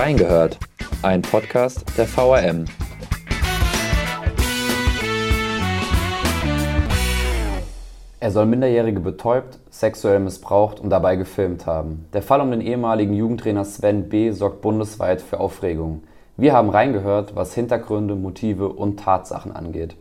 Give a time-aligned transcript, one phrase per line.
[0.00, 0.58] Reingehört,
[1.02, 2.64] ein Podcast der VRM.
[8.18, 12.06] Er soll Minderjährige betäubt, sexuell missbraucht und dabei gefilmt haben.
[12.14, 14.30] Der Fall um den ehemaligen Jugendtrainer Sven B.
[14.30, 16.02] sorgt bundesweit für Aufregung.
[16.38, 19.96] Wir haben reingehört, was Hintergründe, Motive und Tatsachen angeht.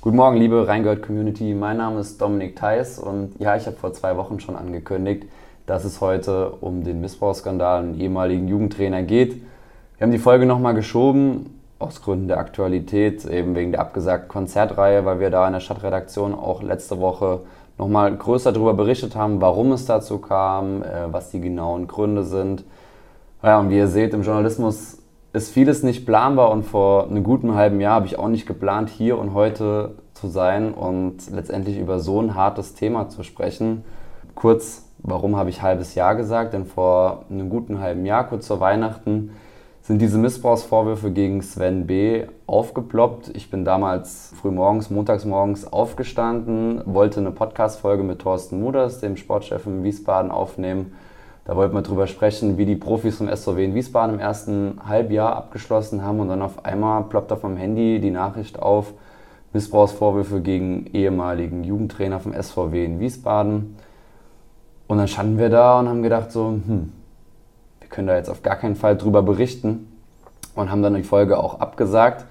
[0.00, 1.54] Guten Morgen, liebe Reingehört-Community.
[1.54, 5.26] Mein Name ist Dominik Theis und ja, ich habe vor zwei Wochen schon angekündigt,
[5.72, 9.36] dass es heute um den Missbrauchsskandal und ehemaligen Jugendtrainer geht.
[9.96, 15.06] Wir haben die Folge nochmal geschoben, aus Gründen der Aktualität, eben wegen der abgesagten Konzertreihe,
[15.06, 17.40] weil wir da in der Stadtredaktion auch letzte Woche
[17.78, 22.64] nochmal größer darüber berichtet haben, warum es dazu kam, äh, was die genauen Gründe sind.
[23.42, 24.98] Ja, und wie ihr seht, im Journalismus
[25.32, 28.90] ist vieles nicht planbar und vor einem guten halben Jahr habe ich auch nicht geplant,
[28.90, 33.84] hier und heute zu sein und letztendlich über so ein hartes Thema zu sprechen.
[34.34, 36.52] Kurz Warum habe ich halbes Jahr gesagt?
[36.52, 39.32] Denn vor einem guten halben Jahr, kurz vor Weihnachten,
[39.82, 42.26] sind diese Missbrauchsvorwürfe gegen Sven B.
[42.46, 43.32] aufgeploppt.
[43.34, 49.66] Ich bin damals frühmorgens, montags morgens aufgestanden, wollte eine Podcast-Folge mit Thorsten Muders, dem Sportchef
[49.66, 50.92] in Wiesbaden, aufnehmen.
[51.44, 55.34] Da wollten wir drüber sprechen, wie die Profis vom SVW in Wiesbaden im ersten Halbjahr
[55.34, 56.20] abgeschlossen haben.
[56.20, 58.94] Und dann auf einmal ploppt auf meinem Handy die Nachricht auf,
[59.52, 63.76] Missbrauchsvorwürfe gegen ehemaligen Jugendtrainer vom SVW in Wiesbaden.
[64.86, 66.92] Und dann standen wir da und haben gedacht, so, hm,
[67.80, 69.88] wir können da jetzt auf gar keinen Fall drüber berichten
[70.54, 72.26] und haben dann die Folge auch abgesagt.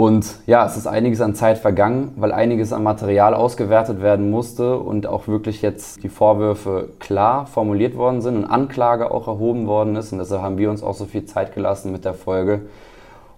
[0.00, 4.78] Und ja, es ist einiges an Zeit vergangen, weil einiges an Material ausgewertet werden musste
[4.78, 9.96] und auch wirklich jetzt die Vorwürfe klar formuliert worden sind und Anklage auch erhoben worden
[9.96, 10.12] ist.
[10.12, 12.62] Und deshalb haben wir uns auch so viel Zeit gelassen mit der Folge.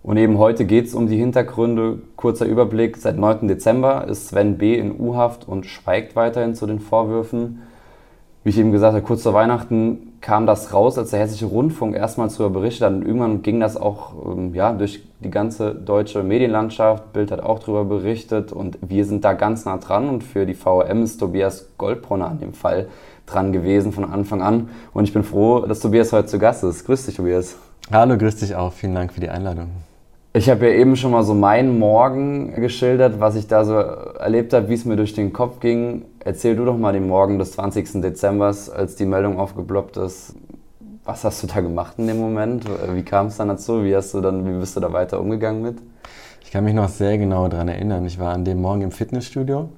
[0.03, 1.99] Und eben heute geht es um die Hintergründe.
[2.17, 2.97] Kurzer Überblick.
[2.97, 3.49] Seit 9.
[3.49, 4.77] Dezember ist Sven B.
[4.77, 7.63] in U-Haft und schweigt weiterhin zu den Vorwürfen
[8.45, 11.95] wie ich eben gesagt habe, kurz vor Weihnachten kam das raus, als der Hessische Rundfunk
[11.95, 12.93] erstmals darüber berichtet hat.
[12.95, 17.13] Und irgendwann ging das auch ähm, ja, durch die ganze deutsche Medienlandschaft.
[17.13, 20.09] Bild hat auch darüber berichtet und wir sind da ganz nah dran.
[20.09, 22.89] Und für die VRM ist Tobias Goldbrunner an dem Fall
[23.27, 24.71] dran gewesen von Anfang an.
[24.93, 26.85] Und ich bin froh, dass Tobias heute zu Gast ist.
[26.85, 27.57] Grüß dich, Tobias.
[27.93, 28.73] Hallo, grüß dich auch.
[28.73, 29.69] Vielen Dank für die Einladung.
[30.35, 34.55] Ich habe ja eben schon mal so meinen Morgen geschildert, was ich da so erlebt
[34.55, 36.07] habe, wie es mir durch den Kopf ging.
[36.21, 38.01] Erzähl du doch mal den Morgen des 20.
[38.01, 40.35] Dezember, als die Meldung aufgeploppt ist.
[41.05, 42.65] Was hast du da gemacht in dem Moment?
[42.95, 43.85] Wie kam es dann dazu?
[43.85, 45.77] Wie, hast du dann, wie bist du da weiter umgegangen mit?
[46.43, 48.07] Ich kann mich noch sehr genau daran erinnern.
[48.07, 49.69] Ich war an dem Morgen im Fitnessstudio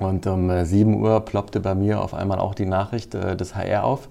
[0.00, 3.54] und um 7 äh, Uhr ploppte bei mir auf einmal auch die Nachricht äh, des
[3.54, 4.08] HR auf.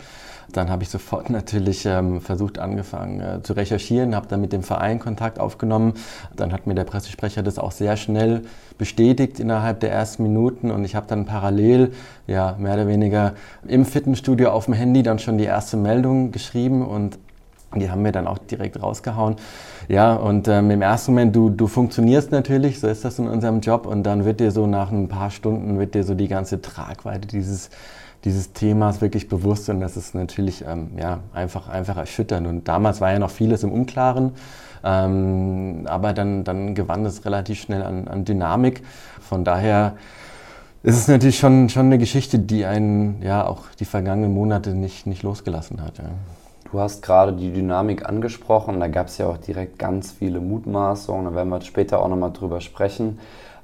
[0.52, 4.64] Dann habe ich sofort natürlich ähm, versucht, angefangen äh, zu recherchieren, habe dann mit dem
[4.64, 5.94] Verein Kontakt aufgenommen.
[6.36, 8.44] Dann hat mir der Pressesprecher das auch sehr schnell
[8.78, 10.72] bestätigt innerhalb der ersten Minuten.
[10.72, 11.94] Und ich habe dann parallel,
[12.28, 13.34] ja, mehr oder weniger
[13.68, 16.86] im Fitnessstudio auf dem Handy dann schon die erste Meldung geschrieben.
[16.86, 17.18] Und
[17.76, 19.36] die haben mir dann auch direkt rausgehauen.
[19.88, 23.60] Ja, und ähm, im ersten Moment, du, du funktionierst natürlich, so ist das in unserem
[23.60, 23.86] Job.
[23.86, 27.28] Und dann wird dir so nach ein paar Stunden, wird dir so die ganze Tragweite
[27.28, 27.70] dieses
[28.24, 32.48] dieses Themas wirklich bewusst und das ist natürlich ähm, ja, einfach, einfach erschütternd.
[32.48, 34.32] Und damals war ja noch vieles im Unklaren,
[34.84, 38.82] ähm, aber dann, dann gewann es relativ schnell an, an Dynamik.
[39.22, 39.96] Von daher
[40.84, 45.06] ist es natürlich schon, schon eine Geschichte, die einen ja auch die vergangenen Monate nicht,
[45.06, 45.98] nicht losgelassen hat.
[45.98, 46.06] Ja.
[46.72, 51.26] Du hast gerade die Dynamik angesprochen, da gab es ja auch direkt ganz viele Mutmaßungen,
[51.26, 53.20] da werden wir später auch nochmal drüber sprechen.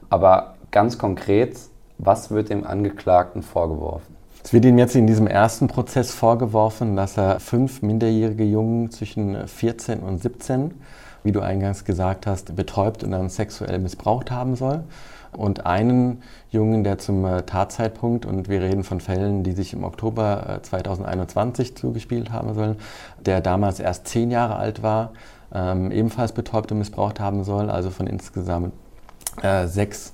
[0.10, 1.58] Aber ganz konkret,
[1.98, 4.16] was wird dem Angeklagten vorgeworfen?
[4.44, 9.48] Es wird ihm jetzt in diesem ersten Prozess vorgeworfen, dass er fünf minderjährige Jungen zwischen
[9.48, 10.72] 14 und 17,
[11.24, 14.84] wie du eingangs gesagt hast, betäubt und dann sexuell missbraucht haben soll.
[15.38, 16.22] Und einen
[16.52, 21.72] Jungen, der zum äh, Tatzeitpunkt, und wir reden von Fällen, die sich im Oktober 2021
[21.72, 22.78] äh, zugespielt haben sollen,
[23.26, 25.12] der damals erst zehn Jahre alt war,
[25.54, 28.74] ähm, ebenfalls betäubt und missbraucht haben soll, also von insgesamt
[29.42, 30.14] äh, sechs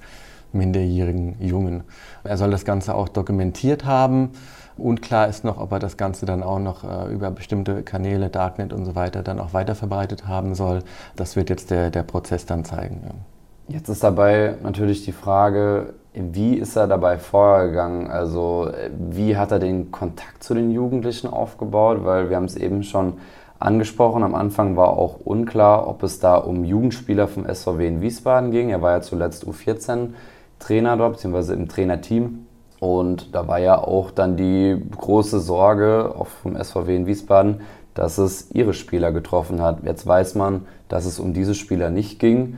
[0.51, 1.83] minderjährigen Jungen.
[2.23, 4.31] Er soll das Ganze auch dokumentiert haben.
[4.77, 8.73] Unklar ist noch, ob er das Ganze dann auch noch äh, über bestimmte Kanäle, Darknet
[8.73, 10.83] und so weiter dann auch weiterverbreitet haben soll.
[11.15, 13.01] Das wird jetzt der, der Prozess dann zeigen.
[13.05, 13.38] Ja.
[13.69, 18.07] Jetzt ist dabei natürlich die Frage, wie ist er dabei vorgegangen?
[18.07, 18.67] Also
[18.97, 21.99] wie hat er den Kontakt zu den Jugendlichen aufgebaut?
[22.03, 23.13] Weil wir haben es eben schon
[23.59, 24.23] angesprochen.
[24.23, 28.71] Am Anfang war auch unklar, ob es da um Jugendspieler vom SVW in Wiesbaden ging.
[28.71, 30.13] Er war ja zuletzt U14
[30.57, 32.47] Trainer dort, beziehungsweise im Trainerteam.
[32.79, 37.61] Und da war ja auch dann die große Sorge, auch vom SVW in Wiesbaden,
[37.93, 39.83] dass es ihre Spieler getroffen hat.
[39.83, 42.57] Jetzt weiß man, dass es um diese Spieler nicht ging.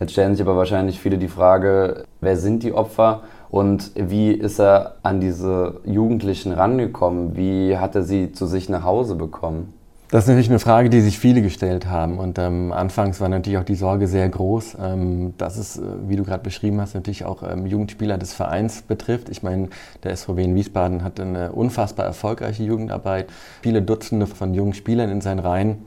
[0.00, 4.60] Jetzt stellen sich aber wahrscheinlich viele die Frage, wer sind die Opfer Und wie ist
[4.60, 7.36] er an diese Jugendlichen rangekommen?
[7.36, 9.72] Wie hat er sie zu sich nach Hause bekommen?
[10.10, 12.18] Das ist natürlich eine Frage, die sich viele gestellt haben.
[12.18, 16.16] Und ähm, anfangs war natürlich auch die Sorge sehr groß, ähm, dass es, äh, wie
[16.16, 19.28] du gerade beschrieben hast, natürlich auch ähm, Jugendspieler des Vereins betrifft.
[19.28, 19.68] Ich meine,
[20.04, 23.26] der SVW in Wiesbaden hat eine unfassbar erfolgreiche Jugendarbeit,
[23.60, 25.84] viele Dutzende von jungen Spielern in seinen Reihen.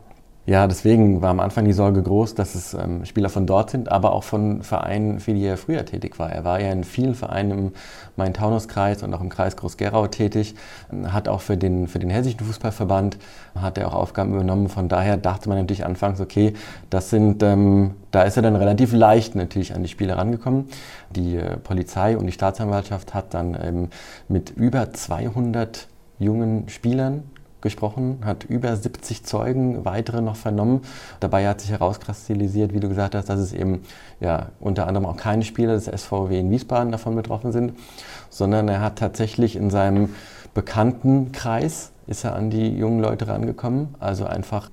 [0.47, 3.91] Ja, deswegen war am Anfang die Sorge groß, dass es ähm, Spieler von dort sind,
[3.91, 6.31] aber auch von Vereinen, für die er früher tätig war.
[6.31, 7.71] Er war ja in vielen Vereinen im
[8.15, 10.55] Main-Taunus-Kreis und auch im Kreis Groß-Gerau tätig,
[11.05, 13.19] hat auch für den, für den Hessischen Fußballverband,
[13.53, 14.67] hat er auch Aufgaben übernommen.
[14.67, 16.53] Von daher dachte man natürlich anfangs, okay,
[16.89, 20.69] das sind, ähm, da ist er dann relativ leicht natürlich an die Spieler rangekommen.
[21.11, 23.89] Die äh, Polizei und die Staatsanwaltschaft hat dann ähm,
[24.27, 27.25] mit über 200 jungen Spielern
[27.61, 30.81] gesprochen, hat über 70 Zeugen, weitere noch vernommen.
[31.19, 33.83] Dabei hat sich herauskristallisiert, wie du gesagt hast, dass es eben
[34.19, 37.73] ja, unter anderem auch keine Spieler des SVW in Wiesbaden davon betroffen sind,
[38.29, 40.09] sondern er hat tatsächlich in seinem
[40.53, 44.69] Bekanntenkreis ist er an die jungen Leute rangekommen, also einfach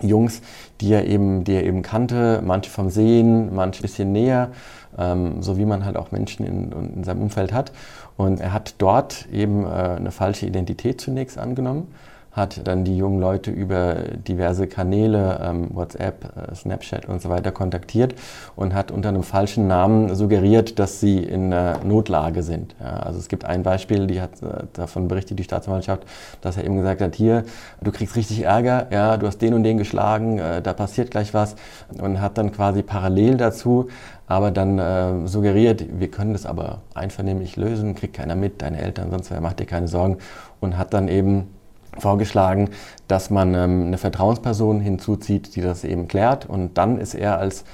[0.00, 0.42] Jungs,
[0.80, 4.50] die er eben, die er eben kannte, manche vom Sehen, manche ein bisschen näher,
[4.96, 7.72] ähm, so wie man halt auch Menschen in, in, seinem Umfeld hat.
[8.16, 11.88] Und er hat dort eben äh, eine falsche Identität zunächst angenommen
[12.32, 13.94] hat dann die jungen Leute über
[14.26, 18.14] diverse Kanäle, ähm, WhatsApp, äh, Snapchat und so weiter kontaktiert
[18.54, 22.74] und hat unter einem falschen Namen suggeriert, dass sie in äh, Notlage sind.
[22.80, 26.04] Ja, also es gibt ein Beispiel, die hat äh, davon berichtet die Staatsanwaltschaft,
[26.40, 27.44] dass er eben gesagt hat, hier,
[27.82, 31.34] du kriegst richtig Ärger, ja, du hast den und den geschlagen, äh, da passiert gleich
[31.34, 31.56] was
[32.00, 33.88] und hat dann quasi parallel dazu
[34.28, 39.10] aber dann äh, suggeriert, wir können das aber einvernehmlich lösen, kriegt keiner mit, deine Eltern,
[39.10, 40.18] sonst wer macht dir keine Sorgen
[40.60, 41.48] und hat dann eben
[41.96, 42.70] vorgeschlagen,
[43.06, 46.46] dass man ähm, eine Vertrauensperson hinzuzieht, die das eben klärt.
[46.46, 47.64] Und dann ist er als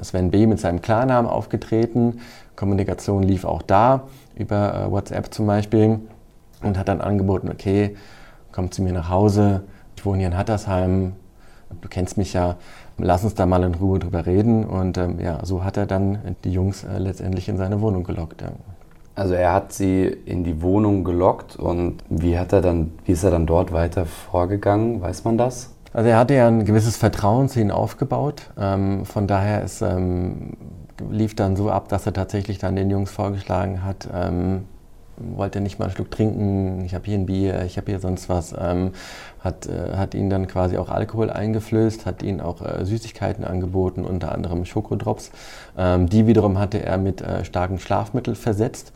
[0.00, 0.46] Sven B.
[0.46, 2.20] mit seinem Klarnamen aufgetreten.
[2.56, 4.04] Kommunikation lief auch da,
[4.34, 6.00] über äh, WhatsApp zum Beispiel.
[6.62, 7.96] Und hat dann angeboten, okay,
[8.52, 9.62] komm zu mir nach Hause.
[9.96, 11.14] Ich wohne hier in Hattersheim.
[11.80, 12.56] Du kennst mich ja.
[12.98, 14.64] Lass uns da mal in Ruhe drüber reden.
[14.64, 18.42] Und ähm, ja, so hat er dann die Jungs äh, letztendlich in seine Wohnung gelockt.
[18.42, 18.52] Ja.
[19.14, 23.24] Also er hat sie in die Wohnung gelockt und wie hat er dann, wie ist
[23.24, 25.02] er dann dort weiter vorgegangen?
[25.02, 25.74] Weiß man das?
[25.92, 28.50] Also er hatte ja ein gewisses Vertrauen zu ihnen aufgebaut.
[28.58, 30.56] Ähm, von daher ist, ähm,
[31.10, 34.64] lief dann so ab, dass er tatsächlich dann den Jungs vorgeschlagen hat, ähm,
[35.36, 38.28] wollte nicht mal einen Schluck trinken, ich habe hier ein Bier, ich habe hier sonst
[38.28, 38.92] was, ähm,
[39.40, 44.04] hat, äh, hat ihnen dann quasi auch Alkohol eingeflößt, hat ihnen auch äh, Süßigkeiten angeboten,
[44.04, 45.30] unter anderem Schokodrops.
[45.76, 48.92] Ähm, die wiederum hatte er mit äh, starken Schlafmitteln versetzt,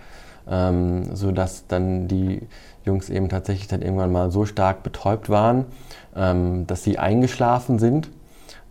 [0.48, 2.42] ähm, sodass dann die
[2.84, 5.66] Jungs eben tatsächlich dann irgendwann mal so stark betäubt waren,
[6.14, 8.08] ähm, dass sie eingeschlafen sind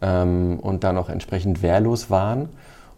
[0.01, 2.49] ähm, und dann auch entsprechend wehrlos waren.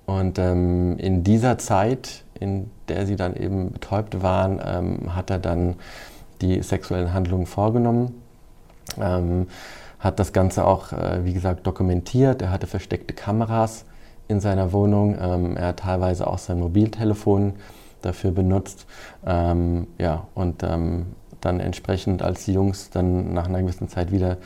[0.05, 5.39] Und ähm, in dieser Zeit, in der sie dann eben betäubt waren, ähm, hat er
[5.39, 5.75] dann
[6.41, 8.21] die sexuellen Handlungen vorgenommen.
[8.99, 9.47] Ähm,
[9.99, 12.41] hat das Ganze auch, äh, wie gesagt, dokumentiert.
[12.41, 13.85] Er hatte versteckte Kameras
[14.27, 15.17] in seiner Wohnung.
[15.19, 17.53] Ähm, er hat teilweise auch sein Mobiltelefon
[18.01, 18.85] dafür benutzt.
[19.25, 21.07] Ähm, ja, und ähm,
[21.41, 24.37] dann entsprechend, als die Jungs dann nach einer gewissen Zeit wieder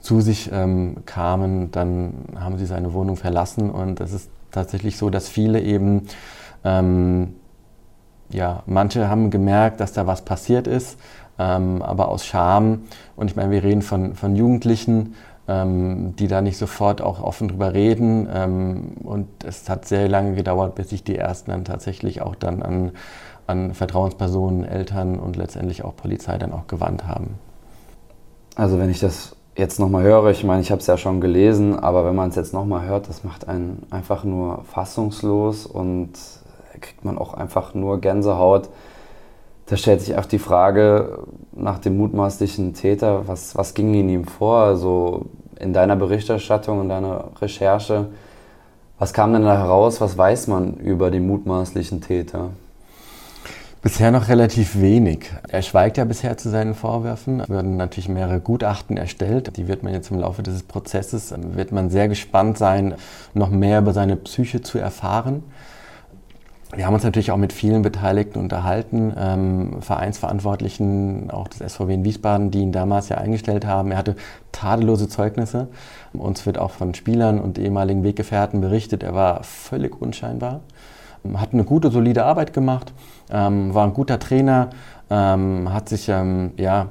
[0.00, 3.70] zu sich ähm, kamen, dann haben sie seine Wohnung verlassen.
[3.70, 6.06] Und es ist tatsächlich so, dass viele eben
[6.64, 7.34] ähm,
[8.30, 10.98] ja, manche haben gemerkt, dass da was passiert ist,
[11.38, 12.82] ähm, aber aus Scham,
[13.16, 15.14] und ich meine, wir reden von, von Jugendlichen,
[15.48, 18.28] ähm, die da nicht sofort auch offen drüber reden.
[18.32, 22.62] Ähm, und es hat sehr lange gedauert, bis sich die ersten dann tatsächlich auch dann
[22.62, 22.92] an,
[23.46, 27.38] an Vertrauenspersonen, Eltern und letztendlich auch Polizei dann auch gewandt haben.
[28.56, 31.78] Also wenn ich das jetzt nochmal höre, ich meine, ich habe es ja schon gelesen,
[31.78, 36.10] aber wenn man es jetzt nochmal hört, das macht einen einfach nur fassungslos und
[36.80, 38.68] kriegt man auch einfach nur Gänsehaut.
[39.66, 44.24] Da stellt sich auch die Frage nach dem mutmaßlichen Täter, was, was ging in ihm
[44.24, 44.58] vor?
[44.58, 45.26] Also
[45.58, 48.06] in deiner Berichterstattung, in deiner Recherche,
[48.98, 50.00] was kam denn da heraus?
[50.00, 52.50] Was weiß man über den mutmaßlichen Täter?
[53.82, 55.30] Bisher noch relativ wenig.
[55.48, 57.40] Er schweigt ja bisher zu seinen Vorwürfen.
[57.40, 59.56] Es werden natürlich mehrere Gutachten erstellt.
[59.56, 62.94] Die wird man jetzt im Laufe dieses Prozesses, wird man sehr gespannt sein,
[63.34, 65.44] noch mehr über seine Psyche zu erfahren.
[66.74, 72.04] Wir haben uns natürlich auch mit vielen Beteiligten unterhalten, ähm, Vereinsverantwortlichen, auch des SVW in
[72.04, 73.92] Wiesbaden, die ihn damals ja eingestellt haben.
[73.92, 74.16] Er hatte
[74.50, 75.68] tadellose Zeugnisse.
[76.12, 80.60] Uns wird auch von Spielern und ehemaligen Weggefährten berichtet, er war völlig unscheinbar,
[81.34, 82.92] hat eine gute, solide Arbeit gemacht,
[83.30, 84.70] ähm, war ein guter Trainer,
[85.08, 86.88] ähm, hat sich ähm, ja,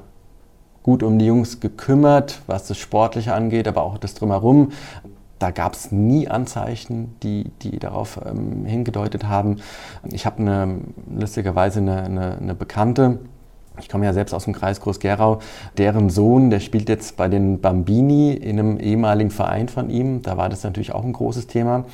[0.83, 4.71] gut um die Jungs gekümmert, was das Sportliche angeht, aber auch das Drumherum
[5.39, 9.57] da gab es nie Anzeichen, die, die darauf ähm, hingedeutet haben.
[10.11, 10.79] Ich habe eine,
[11.13, 13.19] lustigerweise eine, eine, eine Bekannte,
[13.79, 15.39] ich komme ja selbst aus dem Kreis Groß-Gerau.
[15.77, 20.21] Deren Sohn, der spielt jetzt bei den Bambini in einem ehemaligen Verein von ihm.
[20.21, 21.85] Da war das natürlich auch ein großes Thema.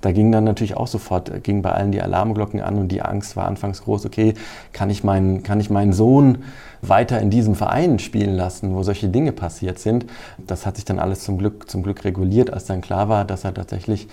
[0.00, 3.02] Da ging dann natürlich auch sofort, äh, ging bei allen die Alarmglocken an und die
[3.02, 4.34] Angst war anfangs groß, okay,
[4.72, 6.38] kann ich meinen, kann ich meinen Sohn
[6.82, 10.06] weiter in diesem Verein spielen lassen, wo solche Dinge passiert sind?
[10.46, 13.44] Das hat sich dann alles zum Glück, zum Glück reguliert, als dann klar war, dass
[13.44, 14.08] er tatsächlich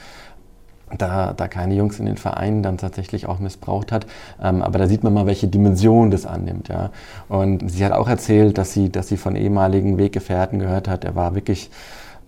[0.98, 4.06] da, da keine Jungs in den Vereinen dann tatsächlich auch missbraucht hat.
[4.42, 6.68] Ähm, aber da sieht man mal, welche Dimension das annimmt.
[6.68, 6.92] Ja.
[7.28, 11.04] Und sie hat auch erzählt, dass sie, dass sie von ehemaligen Weggefährten gehört hat.
[11.04, 11.70] Er war wirklich,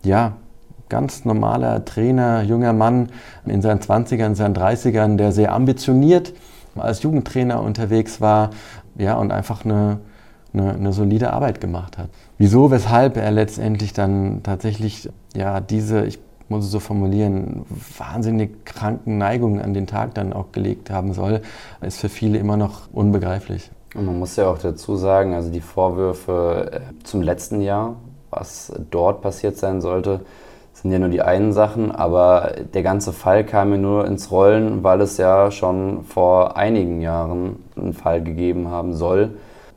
[0.03, 0.33] ja,
[0.89, 3.09] ganz normaler Trainer, junger Mann
[3.45, 6.33] in seinen 20ern, in seinen 30ern, der sehr ambitioniert
[6.75, 8.51] als Jugendtrainer unterwegs war
[8.97, 9.99] ja, und einfach eine,
[10.53, 12.09] eine, eine solide Arbeit gemacht hat.
[12.37, 17.65] Wieso, weshalb er letztendlich dann tatsächlich ja, diese, ich muss es so formulieren,
[17.97, 21.41] wahnsinnig kranken Neigungen an den Tag dann auch gelegt haben soll,
[21.81, 23.69] ist für viele immer noch unbegreiflich.
[23.95, 27.95] Und man muss ja auch dazu sagen, also die Vorwürfe zum letzten Jahr,
[28.29, 30.21] was dort passiert sein sollte,
[30.81, 34.83] sind ja nur die einen Sachen, aber der ganze Fall kam mir nur ins Rollen,
[34.83, 39.31] weil es ja schon vor einigen Jahren einen Fall gegeben haben soll.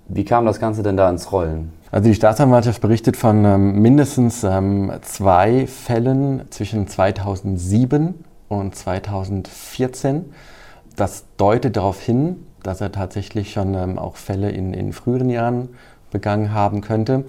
[0.09, 1.73] Wie kam das Ganze denn da ins Rollen?
[1.91, 10.27] Also die Staatsanwaltschaft berichtet von ähm, mindestens ähm, zwei Fällen zwischen 2007 und 2014.
[10.97, 15.71] Das deutet darauf hin, dass er tatsächlich schon ähm, auch Fälle in, in früheren Jahren
[16.11, 17.25] begangen haben könnte.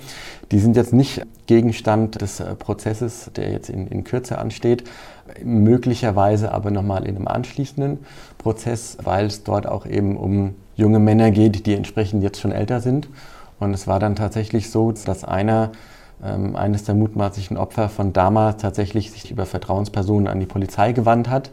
[0.51, 4.83] Die sind jetzt nicht Gegenstand des äh, Prozesses, der jetzt in, in Kürze ansteht,
[5.43, 7.99] möglicherweise aber nochmal in einem anschließenden
[8.37, 12.79] Prozess, weil es dort auch eben um junge Männer geht, die entsprechend jetzt schon älter
[12.81, 13.07] sind
[13.61, 15.71] und es war dann tatsächlich so, dass einer,
[16.23, 21.29] ähm, eines der mutmaßlichen Opfer von damals tatsächlich sich über Vertrauenspersonen an die Polizei gewandt
[21.29, 21.51] hat.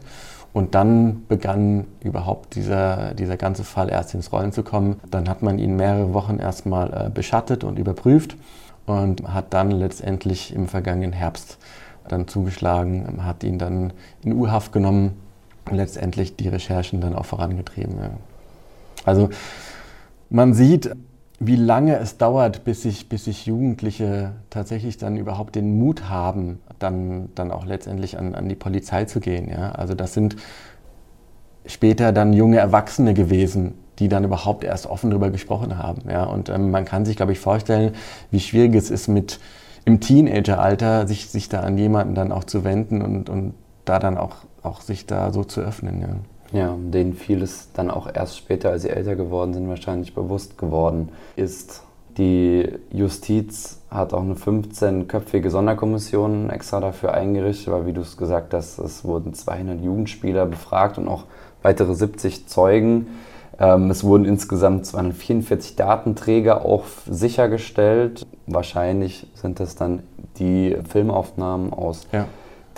[0.51, 4.99] Und dann begann überhaupt dieser, dieser ganze Fall erst ins Rollen zu kommen.
[5.09, 8.35] Dann hat man ihn mehrere Wochen erstmal äh, beschattet und überprüft
[8.85, 11.59] und hat dann letztendlich im vergangenen Herbst
[12.07, 15.13] dann zugeschlagen, hat ihn dann in U-Haft genommen
[15.69, 17.95] und letztendlich die Recherchen dann auch vorangetrieben.
[18.01, 18.09] Ja.
[19.05, 19.29] Also
[20.31, 20.91] man sieht,
[21.39, 26.59] wie lange es dauert, bis sich, bis sich Jugendliche tatsächlich dann überhaupt den Mut haben,
[26.79, 29.49] dann, dann auch letztendlich an, an die Polizei zu gehen.
[29.49, 29.71] Ja?
[29.71, 30.35] Also das sind
[31.65, 36.09] später dann junge Erwachsene gewesen, die dann überhaupt erst offen darüber gesprochen haben.
[36.09, 36.25] Ja?
[36.25, 37.93] Und ähm, man kann sich, glaube ich, vorstellen,
[38.31, 39.39] wie schwierig es ist, mit
[39.85, 43.53] im Teenageralter sich, sich da an jemanden dann auch zu wenden und, und
[43.85, 46.01] da dann auch, auch sich da so zu öffnen.
[46.01, 46.09] Ja.
[46.51, 51.09] Ja, denen vieles dann auch erst später, als sie älter geworden sind, wahrscheinlich bewusst geworden
[51.35, 51.83] ist.
[52.17, 58.53] Die Justiz hat auch eine 15-köpfige Sonderkommission extra dafür eingerichtet, weil, wie du es gesagt
[58.53, 61.25] hast, es wurden 200 Jugendspieler befragt und auch
[61.61, 63.07] weitere 70 Zeugen.
[63.59, 68.25] Ähm, es wurden insgesamt 244 Datenträger auch sichergestellt.
[68.47, 70.01] Wahrscheinlich sind das dann
[70.39, 72.25] die Filmaufnahmen aus ja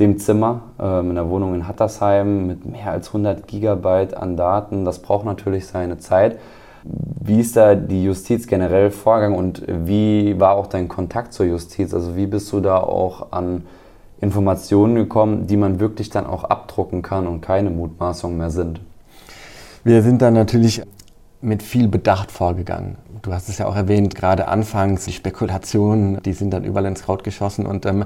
[0.01, 4.83] dem Zimmer ähm, in der Wohnung in Hattersheim mit mehr als 100 Gigabyte an Daten.
[4.83, 6.39] Das braucht natürlich seine Zeit.
[6.83, 11.93] Wie ist da die Justiz generell vorgegangen und wie war auch dein Kontakt zur Justiz?
[11.93, 13.63] Also wie bist du da auch an
[14.19, 18.81] Informationen gekommen, die man wirklich dann auch abdrucken kann und keine Mutmaßungen mehr sind?
[19.83, 20.81] Wir sind dann natürlich
[21.41, 22.97] mit viel Bedacht vorgegangen.
[23.21, 27.03] Du hast es ja auch erwähnt, gerade anfangs die Spekulationen, die sind dann überall ins
[27.03, 28.05] Kraut geschossen und ähm,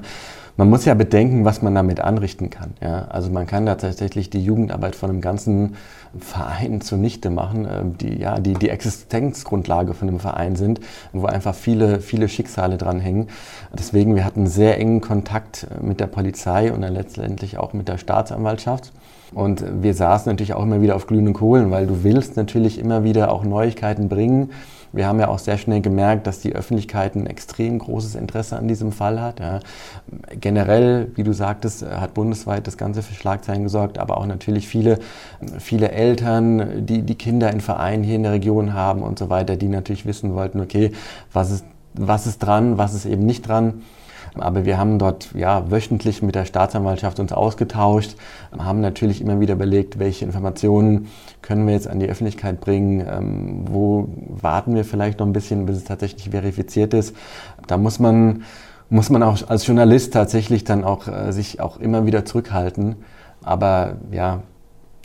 [0.56, 2.74] man muss ja bedenken, was man damit anrichten kann.
[2.80, 3.06] Ja?
[3.08, 5.76] Also man kann da tatsächlich die Jugendarbeit von einem ganzen
[6.18, 10.80] Verein zunichte machen, ähm, die ja die, die Existenzgrundlage von einem Verein sind,
[11.12, 13.28] wo einfach viele, viele Schicksale dranhängen.
[13.76, 17.98] Deswegen, wir hatten sehr engen Kontakt mit der Polizei und dann letztendlich auch mit der
[17.98, 18.92] Staatsanwaltschaft.
[19.34, 23.04] Und wir saßen natürlich auch immer wieder auf glühenden Kohlen, weil du willst natürlich immer
[23.04, 24.50] wieder auch Neuigkeiten bringen.
[24.92, 28.68] Wir haben ja auch sehr schnell gemerkt, dass die Öffentlichkeit ein extrem großes Interesse an
[28.68, 29.40] diesem Fall hat.
[29.40, 29.60] Ja.
[30.40, 34.98] Generell, wie du sagtest, hat bundesweit das Ganze für Schlagzeilen gesorgt, aber auch natürlich viele,
[35.58, 39.56] viele Eltern, die die Kinder in Vereinen hier in der Region haben und so weiter,
[39.56, 40.92] die natürlich wissen wollten, okay,
[41.32, 41.64] was ist,
[41.94, 43.82] was ist dran, was ist eben nicht dran.
[44.40, 48.16] Aber wir haben dort ja, wöchentlich mit der Staatsanwaltschaft uns ausgetauscht,
[48.58, 51.08] haben natürlich immer wieder überlegt, welche Informationen
[51.42, 55.66] können wir jetzt an die Öffentlichkeit bringen, ähm, wo warten wir vielleicht noch ein bisschen,
[55.66, 57.14] bis es tatsächlich verifiziert ist.
[57.66, 58.42] Da muss man,
[58.90, 62.96] muss man auch als Journalist tatsächlich dann auch äh, sich auch immer wieder zurückhalten.
[63.42, 64.42] Aber ja,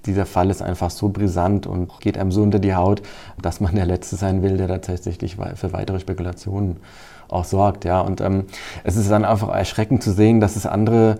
[0.05, 3.01] dieser Fall ist einfach so brisant und geht einem so unter die Haut,
[3.41, 6.77] dass man der Letzte sein will, der tatsächlich für weitere Spekulationen
[7.27, 7.85] auch sorgt.
[7.85, 8.01] Ja.
[8.01, 8.45] Und ähm,
[8.83, 11.19] es ist dann einfach erschreckend zu sehen, dass es andere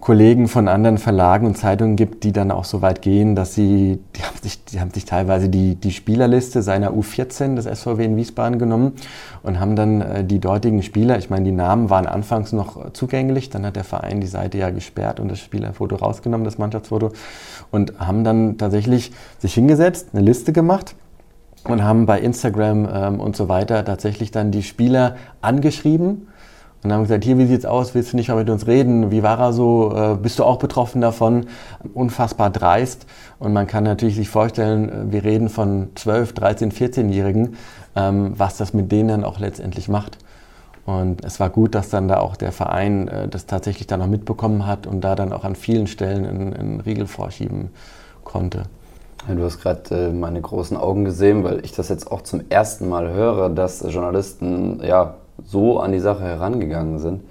[0.00, 4.00] Kollegen von anderen Verlagen und Zeitungen gibt, die dann auch so weit gehen, dass sie,
[4.16, 8.16] die haben sich, die haben sich teilweise die, die Spielerliste seiner U14 des SVW in
[8.16, 8.94] Wiesbaden genommen
[9.42, 13.50] und haben dann äh, die dortigen Spieler, ich meine, die Namen waren anfangs noch zugänglich,
[13.50, 17.12] dann hat der Verein die Seite ja gesperrt und das Spielerfoto rausgenommen, das Mannschaftsfoto,
[17.70, 20.94] und haben dann tatsächlich sich hingesetzt, eine Liste gemacht
[21.64, 26.28] und haben bei Instagram ähm, und so weiter tatsächlich dann die Spieler angeschrieben
[26.82, 27.94] und haben gesagt, hier, wie sieht's aus?
[27.94, 29.10] Willst du nicht mal mit uns reden?
[29.10, 29.92] Wie war er so?
[29.94, 31.46] Äh, bist du auch betroffen davon?
[31.92, 33.06] Unfassbar dreist.
[33.38, 37.56] Und man kann natürlich sich vorstellen, äh, wir reden von 12, 13, 14-Jährigen,
[37.96, 40.18] ähm, was das mit denen auch letztendlich macht.
[40.86, 44.06] Und es war gut, dass dann da auch der Verein äh, das tatsächlich dann noch
[44.06, 47.70] mitbekommen hat und da dann auch an vielen Stellen einen, Riegel vorschieben
[48.24, 48.62] konnte.
[49.28, 53.12] Du hast gerade meine großen Augen gesehen, weil ich das jetzt auch zum ersten Mal
[53.12, 57.22] höre, dass Journalisten ja so an die Sache herangegangen sind.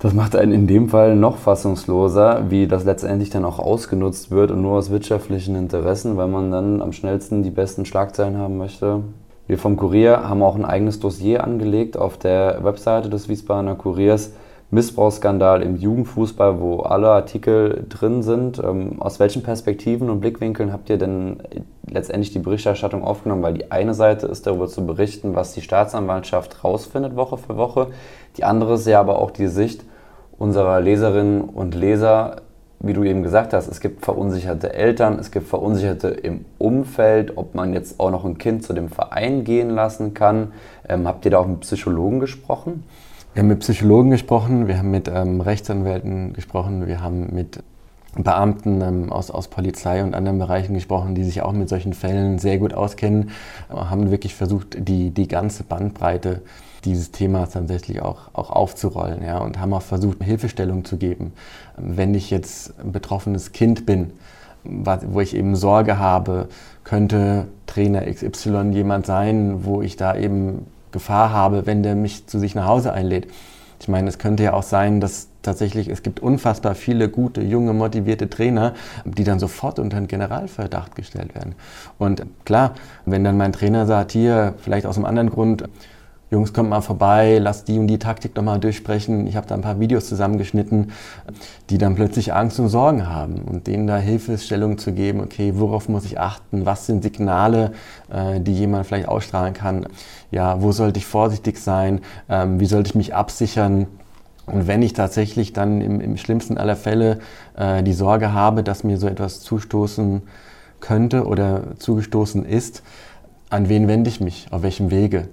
[0.00, 4.52] Das macht einen in dem Fall noch fassungsloser, wie das letztendlich dann auch ausgenutzt wird
[4.52, 9.00] und nur aus wirtschaftlichen Interessen, weil man dann am schnellsten die besten Schlagzeilen haben möchte.
[9.48, 14.32] Wir vom Kurier haben auch ein eigenes Dossier angelegt auf der Webseite des Wiesbadener Kuriers
[14.70, 18.58] Missbrauchsskandal im Jugendfußball, wo alle Artikel drin sind.
[18.58, 21.38] Ähm, aus welchen Perspektiven und Blickwinkeln habt ihr denn
[21.88, 23.42] letztendlich die Berichterstattung aufgenommen?
[23.42, 27.88] Weil die eine Seite ist darüber zu berichten, was die Staatsanwaltschaft rausfindet Woche für Woche.
[28.36, 29.84] Die andere ist ja aber auch die Sicht
[30.38, 32.42] unserer Leserinnen und Leser,
[32.80, 37.54] wie du eben gesagt hast, es gibt verunsicherte Eltern, es gibt Verunsicherte im Umfeld, ob
[37.54, 40.52] man jetzt auch noch ein Kind zu dem Verein gehen lassen kann.
[40.88, 42.84] Ähm, habt ihr da auch mit Psychologen gesprochen?
[43.34, 47.62] Wir haben mit Psychologen gesprochen, wir haben mit ähm, Rechtsanwälten gesprochen, wir haben mit
[48.16, 52.38] Beamten ähm, aus, aus Polizei und anderen Bereichen gesprochen, die sich auch mit solchen Fällen
[52.38, 53.30] sehr gut auskennen,
[53.68, 56.42] haben wirklich versucht, die, die ganze Bandbreite
[56.84, 61.32] dieses Themas tatsächlich auch, auch aufzurollen ja, und haben auch versucht, Hilfestellung zu geben.
[61.76, 64.12] Wenn ich jetzt ein betroffenes Kind bin,
[64.64, 66.48] wo ich eben Sorge habe,
[66.84, 72.38] könnte Trainer XY jemand sein, wo ich da eben Gefahr habe, wenn der mich zu
[72.38, 73.28] sich nach Hause einlädt.
[73.80, 77.72] Ich meine, es könnte ja auch sein, dass tatsächlich, es gibt unfassbar viele gute, junge,
[77.72, 78.74] motivierte Trainer,
[79.04, 81.54] die dann sofort unter einen Generalverdacht gestellt werden.
[81.96, 82.74] Und klar,
[83.06, 85.64] wenn dann mein Trainer sagt, hier, vielleicht aus einem anderen Grund,
[86.30, 89.26] Jungs, kommt mal vorbei, lasst die und die Taktik nochmal durchsprechen.
[89.26, 90.92] Ich habe da ein paar Videos zusammengeschnitten,
[91.70, 95.88] die dann plötzlich Angst und Sorgen haben und denen da Hilfestellung zu geben, okay, worauf
[95.88, 97.72] muss ich achten, was sind Signale,
[98.12, 99.86] äh, die jemand vielleicht ausstrahlen kann,
[100.30, 103.86] ja, wo sollte ich vorsichtig sein, ähm, wie sollte ich mich absichern.
[104.44, 107.20] Und wenn ich tatsächlich dann im, im schlimmsten aller Fälle
[107.56, 110.20] äh, die Sorge habe, dass mir so etwas zustoßen
[110.80, 112.82] könnte oder zugestoßen ist,
[113.48, 115.28] an wen wende ich mich, auf welchem Wege?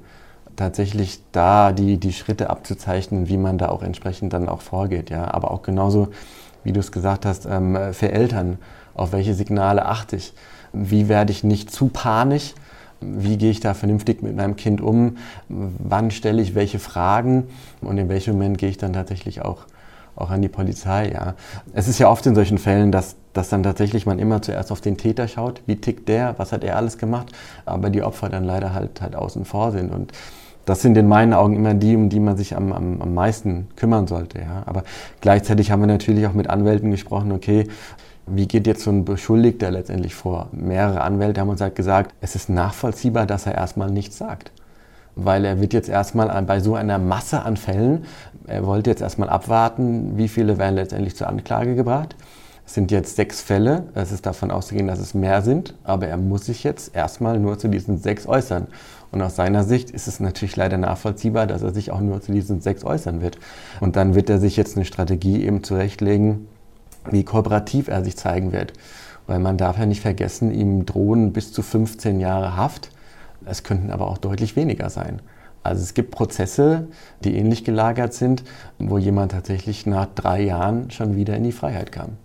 [0.55, 5.09] Tatsächlich da die, die Schritte abzuzeichnen, wie man da auch entsprechend dann auch vorgeht.
[5.09, 5.33] Ja.
[5.33, 6.09] Aber auch genauso,
[6.63, 8.57] wie du es gesagt hast, ähm, für Eltern,
[8.93, 10.33] auf welche Signale achte ich?
[10.73, 12.53] Wie werde ich nicht zu panisch?
[13.01, 15.17] Wie gehe ich da vernünftig mit meinem Kind um?
[15.49, 17.47] Wann stelle ich welche Fragen?
[17.81, 19.65] Und in welchem Moment gehe ich dann tatsächlich auch,
[20.15, 21.11] auch an die Polizei?
[21.11, 21.35] Ja.
[21.73, 24.81] Es ist ja oft in solchen Fällen, dass, dass dann tatsächlich man immer zuerst auf
[24.81, 25.61] den Täter schaut.
[25.65, 26.35] Wie tickt der?
[26.37, 27.31] Was hat er alles gemacht?
[27.65, 29.91] Aber die Opfer dann leider halt, halt außen vor sind.
[29.91, 30.13] Und
[30.65, 33.67] das sind in meinen Augen immer die, um die man sich am, am, am meisten
[33.75, 34.39] kümmern sollte.
[34.39, 34.63] Ja.
[34.65, 34.83] Aber
[35.21, 37.67] gleichzeitig haben wir natürlich auch mit Anwälten gesprochen, okay,
[38.27, 40.49] wie geht jetzt so ein Beschuldigter letztendlich vor?
[40.51, 44.51] Mehrere Anwälte haben uns halt gesagt, es ist nachvollziehbar, dass er erstmal nichts sagt.
[45.15, 48.05] Weil er wird jetzt erstmal bei so einer Masse an Fällen,
[48.47, 52.15] er wollte jetzt erstmal abwarten, wie viele werden letztendlich zur Anklage gebracht.
[52.65, 56.17] Es sind jetzt sechs Fälle, es ist davon auszugehen, dass es mehr sind, aber er
[56.17, 58.67] muss sich jetzt erstmal nur zu diesen sechs äußern.
[59.11, 62.31] Und aus seiner Sicht ist es natürlich leider nachvollziehbar, dass er sich auch nur zu
[62.31, 63.37] diesen sechs äußern wird.
[63.79, 66.47] Und dann wird er sich jetzt eine Strategie eben zurechtlegen,
[67.09, 68.73] wie kooperativ er sich zeigen wird.
[69.27, 72.89] Weil man darf ja nicht vergessen, ihm drohen bis zu 15 Jahre Haft.
[73.45, 75.21] Es könnten aber auch deutlich weniger sein.
[75.63, 76.87] Also es gibt Prozesse,
[77.23, 78.43] die ähnlich gelagert sind,
[78.77, 82.17] wo jemand tatsächlich nach drei Jahren schon wieder in die Freiheit kam.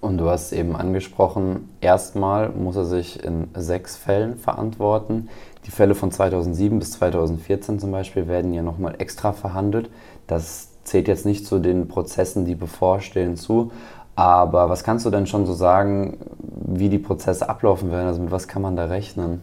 [0.00, 5.28] Und du hast eben angesprochen, erstmal muss er sich in sechs Fällen verantworten.
[5.66, 9.90] Die Fälle von 2007 bis 2014 zum Beispiel werden ja nochmal extra verhandelt.
[10.26, 13.72] Das zählt jetzt nicht zu den Prozessen, die bevorstehen, zu.
[14.14, 18.06] Aber was kannst du denn schon so sagen, wie die Prozesse ablaufen werden?
[18.06, 19.42] Also mit was kann man da rechnen?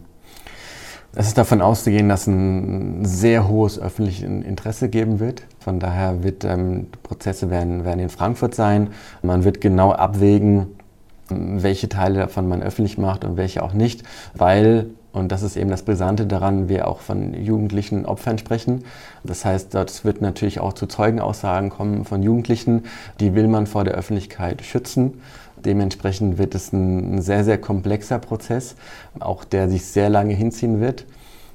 [1.16, 5.44] Es ist davon auszugehen, dass ein sehr hohes öffentliches Interesse geben wird.
[5.60, 8.90] Von daher wird ähm, Prozesse werden, werden in Frankfurt sein.
[9.22, 10.68] Man wird genau abwägen,
[11.30, 15.70] welche Teile davon man öffentlich macht und welche auch nicht, weil Und das ist eben
[15.70, 18.84] das Brisante daran, wir auch von jugendlichen Opfern sprechen.
[19.24, 22.86] Das heißt, dort wird natürlich auch zu Zeugenaussagen kommen von Jugendlichen,
[23.20, 25.22] die will man vor der Öffentlichkeit schützen.
[25.66, 28.76] Dementsprechend wird es ein sehr, sehr komplexer Prozess,
[29.20, 31.06] auch der sich sehr lange hinziehen wird,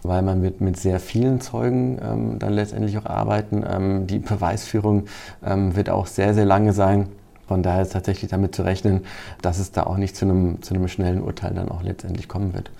[0.02, 3.64] weil man wird mit sehr vielen Zeugen ähm, dann letztendlich auch arbeiten.
[3.68, 5.04] Ähm, die Beweisführung
[5.44, 7.08] ähm, wird auch sehr, sehr lange sein.
[7.46, 9.04] Von daher ist tatsächlich damit zu rechnen,
[9.40, 12.52] dass es da auch nicht zu einem, zu einem schnellen Urteil dann auch letztendlich kommen
[12.52, 12.70] wird.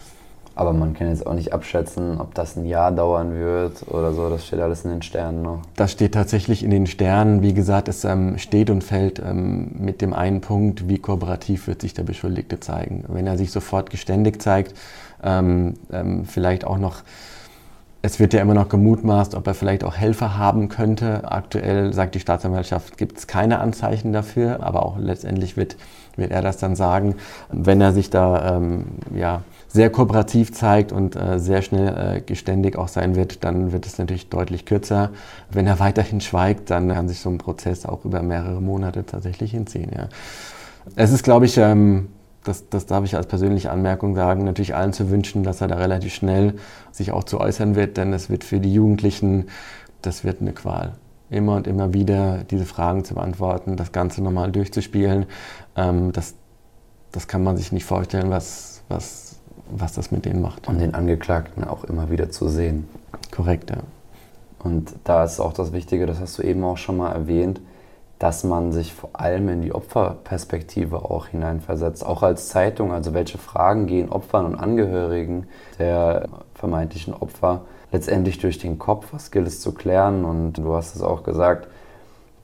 [0.59, 4.29] Aber man kann jetzt auch nicht abschätzen, ob das ein Jahr dauern wird oder so.
[4.29, 5.61] Das steht alles in den Sternen noch.
[5.77, 7.42] Das steht tatsächlich in den Sternen.
[7.42, 11.81] Wie gesagt, es ähm, steht und fällt ähm, mit dem einen Punkt, wie kooperativ wird
[11.81, 13.05] sich der Beschuldigte zeigen.
[13.07, 14.75] Wenn er sich sofort geständig zeigt,
[15.23, 17.05] ähm, ähm vielleicht auch noch
[18.01, 21.31] es wird ja immer noch gemutmaßt, ob er vielleicht auch Helfer haben könnte.
[21.31, 25.77] Aktuell sagt die Staatsanwaltschaft, gibt es keine Anzeichen dafür, aber auch letztendlich wird,
[26.16, 27.16] wird er das dann sagen,
[27.51, 32.76] wenn er sich da ähm, ja, sehr kooperativ zeigt und äh, sehr schnell äh, geständig
[32.76, 35.11] auch sein wird, dann wird es natürlich deutlich kürzer.
[35.50, 39.50] Wenn er weiterhin schweigt, dann kann sich so ein Prozess auch über mehrere Monate tatsächlich
[39.50, 39.90] hinziehen.
[39.94, 40.09] Ja.
[40.96, 42.09] Es ist, glaube ich, ähm,
[42.44, 45.76] das, das darf ich als persönliche Anmerkung sagen, natürlich allen zu wünschen, dass er da
[45.76, 46.54] relativ schnell
[46.90, 49.48] sich auch zu äußern wird, denn es wird für die Jugendlichen,
[50.00, 50.94] das wird eine Qual.
[51.28, 55.26] Immer und immer wieder diese Fragen zu beantworten, das Ganze nochmal durchzuspielen,
[55.76, 56.37] ähm, das,
[57.12, 59.28] das kann man sich nicht vorstellen, was, was
[59.70, 60.68] was das mit denen macht.
[60.68, 62.88] Und den Angeklagten auch immer wieder zu sehen.
[63.31, 63.78] Korrekt, ja.
[64.59, 67.61] Und da ist auch das Wichtige, das hast du eben auch schon mal erwähnt,
[68.18, 72.92] dass man sich vor allem in die Opferperspektive auch hineinversetzt, auch als Zeitung.
[72.92, 75.46] Also welche Fragen gehen Opfern und Angehörigen
[75.78, 79.12] der vermeintlichen Opfer letztendlich durch den Kopf?
[79.12, 80.24] Was gilt es zu klären?
[80.24, 81.68] Und du hast es auch gesagt,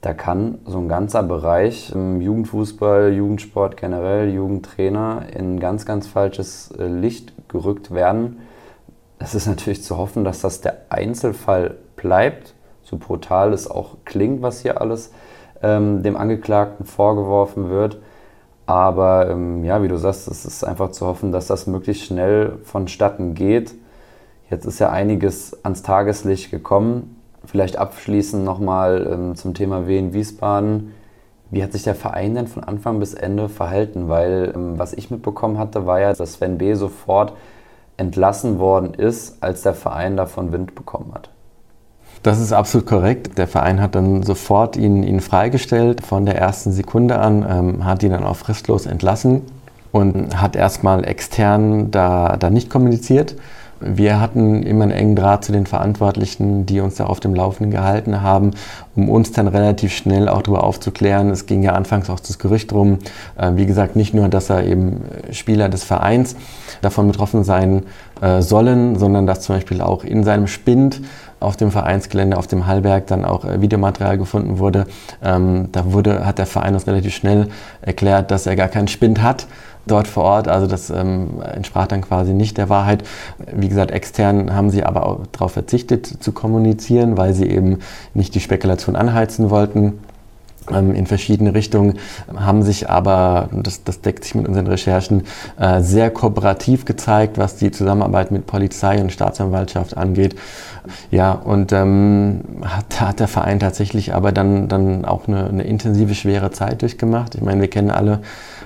[0.05, 6.85] da kann so ein ganzer Bereich Jugendfußball, Jugendsport generell, Jugendtrainer in ganz, ganz falsches äh,
[6.85, 8.41] Licht gerückt werden.
[9.19, 14.43] Es ist natürlich zu hoffen, dass das der Einzelfall bleibt, so brutal es auch klingt,
[14.43, 15.11] was hier alles
[15.63, 17.99] ähm, dem Angeklagten vorgeworfen wird.
[18.67, 22.59] Aber ähm, ja, wie du sagst, es ist einfach zu hoffen, dass das möglichst schnell
[22.63, 23.75] vonstatten geht.
[24.51, 27.24] Jetzt ist ja einiges ans Tageslicht gekommen.
[27.47, 30.93] Vielleicht abschließend nochmal ähm, zum Thema Wien Wiesbaden.
[31.51, 34.09] Wie hat sich der Verein denn von Anfang bis Ende verhalten?
[34.09, 36.75] Weil ähm, was ich mitbekommen hatte, war ja, dass Sven B.
[36.75, 37.35] sofort
[37.97, 41.31] entlassen worden ist, als der Verein davon Wind bekommen hat.
[42.23, 43.37] Das ist absolut korrekt.
[43.37, 48.03] Der Verein hat dann sofort ihn, ihn freigestellt von der ersten Sekunde an, ähm, hat
[48.03, 49.43] ihn dann auch fristlos entlassen
[49.93, 53.37] und hat erstmal extern da, da nicht kommuniziert.
[53.81, 57.71] Wir hatten immer einen engen Draht zu den Verantwortlichen, die uns da auf dem Laufenden
[57.71, 58.53] gehalten haben,
[58.95, 61.31] um uns dann relativ schnell auch darüber aufzuklären.
[61.31, 62.99] Es ging ja anfangs auch das Gerücht drum,
[63.37, 66.37] äh, wie gesagt, nicht nur, dass er eben Spieler des Vereins
[66.83, 67.83] davon betroffen sein
[68.21, 71.01] äh, sollen, sondern dass zum Beispiel auch in seinem Spind
[71.41, 74.87] auf dem Vereinsgelände, auf dem Hallberg dann auch äh, Videomaterial gefunden wurde.
[75.23, 77.49] Ähm, da wurde, hat der Verein uns relativ schnell
[77.83, 79.47] erklärt, dass er gar keinen Spind hat
[79.87, 80.49] dort vor Ort.
[80.49, 83.05] Also das ähm, entsprach dann quasi nicht der Wahrheit.
[83.53, 87.81] Wie gesagt, extern haben sie aber auch darauf verzichtet zu kommunizieren, weil sie eben
[88.15, 89.99] nicht die Spekulation anheizen wollten
[90.71, 91.99] in verschiedene Richtungen,
[92.35, 95.25] haben sich aber, das, das deckt sich mit unseren Recherchen,
[95.59, 100.37] äh, sehr kooperativ gezeigt, was die Zusammenarbeit mit Polizei und Staatsanwaltschaft angeht.
[101.11, 106.15] Ja, und ähm, hat, hat der Verein tatsächlich aber dann, dann auch eine, eine intensive,
[106.15, 107.35] schwere Zeit durchgemacht.
[107.35, 108.21] Ich meine, wir kennen alle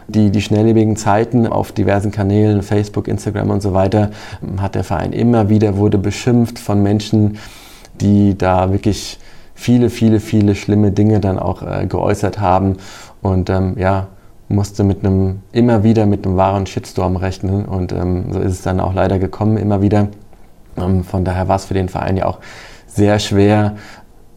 [0.08, 4.10] die, die schnelllebigen Zeiten auf diversen Kanälen, Facebook, Instagram und so weiter,
[4.60, 7.38] hat der Verein immer wieder, wurde beschimpft von Menschen,
[8.00, 9.18] die da wirklich
[9.58, 12.76] viele, viele, viele schlimme Dinge dann auch äh, geäußert haben.
[13.20, 14.06] Und ähm, ja,
[14.48, 17.64] musste mit einem, immer wieder mit einem wahren Shitstorm rechnen.
[17.64, 20.08] Und ähm, so ist es dann auch leider gekommen, immer wieder.
[20.76, 22.38] Ähm, von daher war es für den Verein ja auch
[22.86, 23.76] sehr schwer,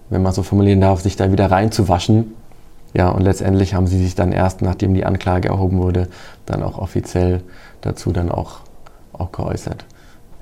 [0.09, 2.33] wenn man so formulieren darf, sich da wieder reinzuwaschen.
[2.93, 6.07] Ja, und letztendlich haben sie sich dann erst, nachdem die Anklage erhoben wurde,
[6.47, 7.41] dann auch offiziell
[7.81, 8.61] dazu dann auch,
[9.13, 9.85] auch geäußert.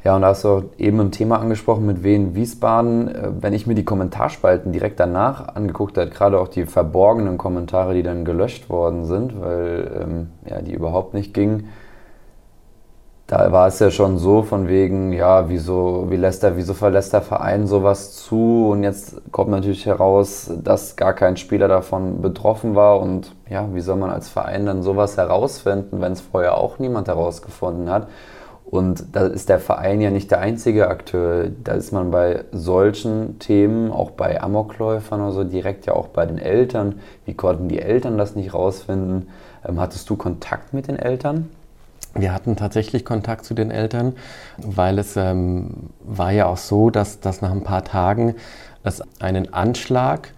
[0.03, 3.07] Ja, und da hast du eben ein Thema angesprochen mit Wien Wiesbaden.
[3.09, 7.93] Äh, wenn ich mir die Kommentarspalten direkt danach angeguckt habe, gerade auch die verborgenen Kommentare,
[7.93, 11.69] die dann gelöscht worden sind, weil ähm, ja, die überhaupt nicht gingen,
[13.27, 17.13] da war es ja schon so von wegen, ja, wieso, wie lässt der, wieso verlässt
[17.13, 18.69] der Verein sowas zu?
[18.71, 22.99] Und jetzt kommt natürlich heraus, dass gar kein Spieler davon betroffen war.
[22.99, 27.07] Und ja, wie soll man als Verein dann sowas herausfinden, wenn es vorher auch niemand
[27.07, 28.07] herausgefunden hat?
[28.69, 31.47] Und da ist der Verein ja nicht der einzige Akteur.
[31.63, 36.27] Da ist man bei solchen Themen, auch bei Amokläufern oder so, direkt ja auch bei
[36.27, 36.99] den Eltern.
[37.25, 39.27] Wie konnten die Eltern das nicht rausfinden?
[39.67, 41.49] Ähm, hattest du Kontakt mit den Eltern?
[42.13, 44.13] Wir hatten tatsächlich Kontakt zu den Eltern,
[44.57, 48.35] weil es ähm, war ja auch so, dass, dass nach ein paar Tagen
[48.83, 50.31] es einen Anschlag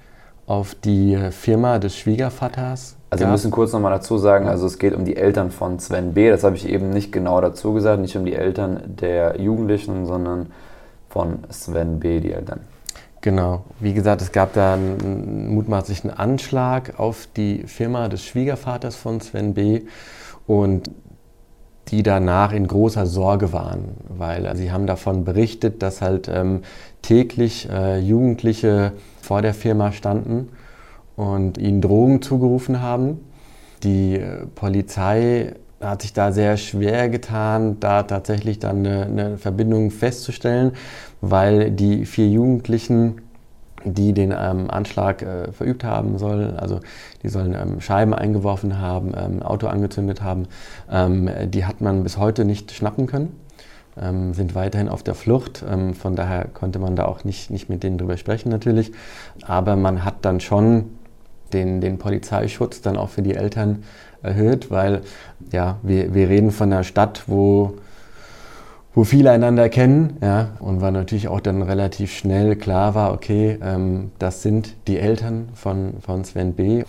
[0.47, 4.95] auf die Firma des Schwiegervaters also wir müssen kurz nochmal dazu sagen, also es geht
[4.95, 6.29] um die Eltern von Sven B.
[6.29, 10.47] Das habe ich eben nicht genau dazu gesagt, nicht um die Eltern der Jugendlichen, sondern
[11.09, 12.21] von Sven B.
[12.21, 12.61] die Eltern.
[13.19, 13.65] Genau.
[13.81, 19.55] Wie gesagt, es gab da einen mutmaßlichen Anschlag auf die Firma des Schwiegervaters von Sven
[19.55, 19.81] B.
[20.47, 20.89] und
[21.89, 26.61] die danach in großer Sorge waren, weil sie haben davon berichtet, dass halt ähm,
[27.01, 30.47] täglich äh, Jugendliche vor der Firma standen
[31.15, 33.19] und ihnen Drogen zugerufen haben.
[33.83, 39.91] Die äh, Polizei hat sich da sehr schwer getan, da tatsächlich dann eine, eine Verbindung
[39.91, 40.73] festzustellen,
[41.21, 43.21] weil die vier Jugendlichen
[43.83, 46.57] die den ähm, Anschlag äh, verübt haben sollen.
[46.57, 46.79] Also
[47.23, 50.47] die sollen ähm, Scheiben eingeworfen haben, ähm, Auto angezündet haben.
[50.89, 53.35] Ähm, die hat man bis heute nicht schnappen können,
[53.99, 55.63] ähm, sind weiterhin auf der Flucht.
[55.67, 58.91] Ähm, von daher konnte man da auch nicht, nicht mit denen drüber sprechen natürlich.
[59.41, 60.85] Aber man hat dann schon
[61.53, 63.83] den, den Polizeischutz dann auch für die Eltern
[64.23, 65.01] erhöht, weil
[65.51, 67.75] ja, wir, wir reden von einer Stadt, wo,
[68.93, 73.57] wo viele einander kennen ja, und war natürlich auch dann relativ schnell klar war, okay,
[73.63, 76.83] ähm, das sind die Eltern von, von Sven B.,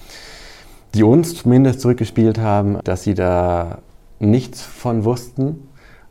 [0.95, 3.79] die uns zumindest zurückgespielt haben, dass sie da
[4.19, 5.69] nichts von wussten.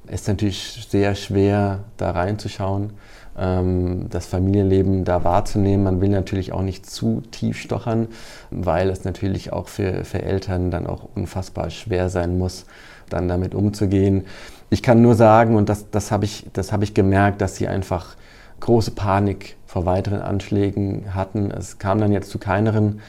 [0.08, 2.92] Ist natürlich sehr schwer, da reinzuschauen
[3.34, 5.86] das Familienleben da wahrzunehmen.
[5.86, 8.08] Man will natürlich auch nicht zu tief stochern,
[8.50, 12.66] weil es natürlich auch für, für Eltern dann auch unfassbar schwer sein muss,
[13.10, 14.26] dann damit umzugehen.
[14.70, 18.16] Ich kann nur sagen, und das, das habe ich, hab ich gemerkt, dass sie einfach
[18.60, 21.52] große Panik vor weiteren Anschlägen hatten.
[21.52, 23.00] Es kam dann jetzt zu kleineren,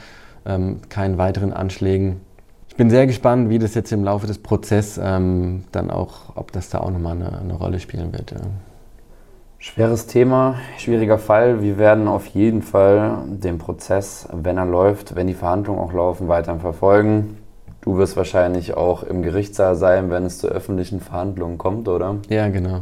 [0.47, 2.21] ähm, keinen weiteren Anschlägen.
[2.69, 6.53] Ich bin sehr gespannt, wie das jetzt im Laufe des Prozesses ähm, dann auch, ob
[6.53, 8.31] das da auch nochmal eine, eine Rolle spielen wird.
[8.31, 8.39] Ja.
[9.65, 11.63] Schweres Thema, schwieriger Fall.
[11.63, 16.27] Wir werden auf jeden Fall den Prozess, wenn er läuft, wenn die Verhandlungen auch laufen,
[16.27, 17.39] weiter verfolgen.
[17.81, 22.17] Du wirst wahrscheinlich auch im Gerichtssaal sein, wenn es zu öffentlichen Verhandlungen kommt, oder?
[22.29, 22.81] Ja, genau.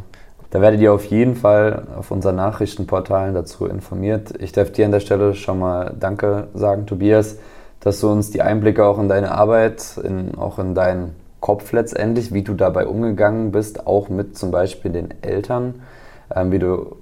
[0.48, 4.32] Da werdet ihr auf jeden Fall auf unseren Nachrichtenportalen dazu informiert.
[4.40, 7.36] Ich darf dir an der Stelle schon mal Danke sagen, Tobias,
[7.80, 12.32] dass du uns die Einblicke auch in deine Arbeit, in, auch in deinen Kopf letztendlich,
[12.32, 15.74] wie du dabei umgegangen bist, auch mit zum Beispiel den Eltern
[16.34, 16.96] ähm, wie du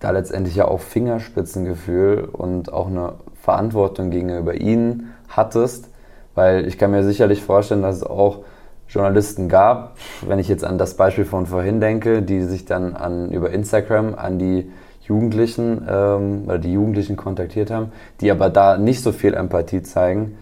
[0.00, 5.88] da letztendlich ja auch Fingerspitzengefühl und auch eine Verantwortung gegenüber ihnen hattest,
[6.34, 8.40] weil ich kann mir sicherlich vorstellen, dass es auch
[8.88, 13.30] Journalisten gab, wenn ich jetzt an das Beispiel von vorhin denke, die sich dann an,
[13.30, 14.70] über Instagram an die
[15.02, 20.38] Jugendlichen ähm, oder die Jugendlichen kontaktiert haben, die aber da nicht so viel Empathie zeigen.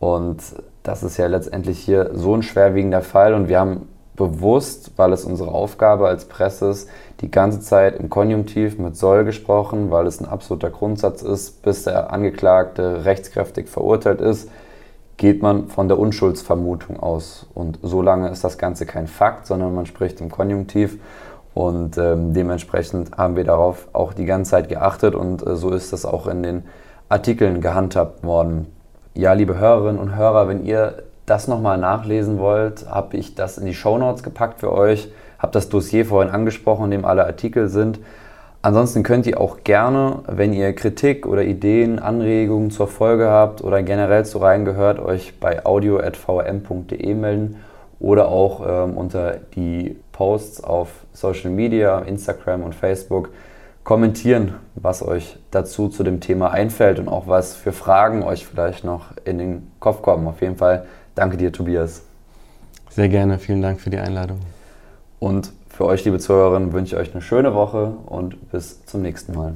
[0.00, 0.38] Und
[0.82, 5.24] das ist ja letztendlich hier so ein schwerwiegender Fall und wir haben bewusst, weil es
[5.24, 6.88] unsere Aufgabe als Presse ist,
[7.20, 11.84] die ganze Zeit im Konjunktiv mit soll gesprochen, weil es ein absoluter Grundsatz ist, bis
[11.84, 14.50] der Angeklagte rechtskräftig verurteilt ist,
[15.16, 17.46] geht man von der Unschuldsvermutung aus.
[17.54, 20.98] Und solange ist das Ganze kein Fakt, sondern man spricht im Konjunktiv.
[21.54, 25.92] Und ähm, dementsprechend haben wir darauf auch die ganze Zeit geachtet und äh, so ist
[25.92, 26.64] das auch in den
[27.08, 28.66] Artikeln gehandhabt worden.
[29.14, 33.66] Ja, liebe Hörerinnen und Hörer, wenn ihr das nochmal nachlesen wollt, habe ich das in
[33.66, 35.08] die Show Notes gepackt für euch
[35.44, 38.00] habe das Dossier vorhin angesprochen, in dem alle Artikel sind.
[38.62, 43.82] Ansonsten könnt ihr auch gerne, wenn ihr Kritik oder Ideen, Anregungen zur Folge habt oder
[43.82, 47.56] generell zu reingehört, euch bei audio.vm.de melden
[48.00, 53.28] oder auch ähm, unter die Posts auf Social Media, Instagram und Facebook
[53.82, 58.82] kommentieren, was euch dazu zu dem Thema einfällt und auch was für Fragen euch vielleicht
[58.82, 60.26] noch in den Kopf kommen.
[60.26, 62.02] Auf jeden Fall danke dir, Tobias.
[62.90, 64.38] Sehr gerne, vielen Dank für die Einladung.
[65.18, 69.34] Und für euch, liebe Zuhörerinnen, wünsche ich euch eine schöne Woche und bis zum nächsten
[69.34, 69.54] Mal.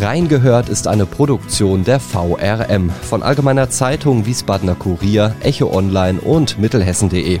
[0.00, 7.40] Reingehört ist eine Produktion der VRM von Allgemeiner Zeitung, Wiesbadener Kurier, Echo Online und Mittelhessen.de.